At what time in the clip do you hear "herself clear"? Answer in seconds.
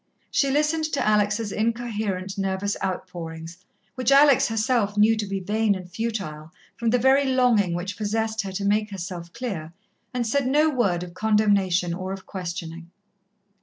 8.89-9.73